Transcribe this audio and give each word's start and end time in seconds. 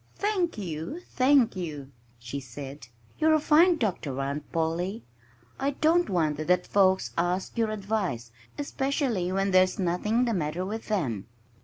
"Thank 0.15 0.57
you! 0.57 0.99
Thank 1.11 1.55
you!" 1.55 1.91
she 2.17 2.39
said. 2.39 2.87
"You're 3.19 3.35
a 3.35 3.39
fine 3.39 3.77
doctor, 3.77 4.19
Aunt 4.19 4.51
Polly. 4.51 5.03
I 5.59 5.69
don't 5.79 6.09
wonder 6.09 6.43
that 6.43 6.65
folks 6.65 7.13
ask 7.19 7.55
your 7.55 7.69
advice 7.69 8.31
especially 8.57 9.31
when 9.31 9.51
there's 9.51 9.77
nothing 9.77 10.25
the 10.25 10.33
matter 10.33 10.65
with 10.65 10.87
them!" 10.87 11.27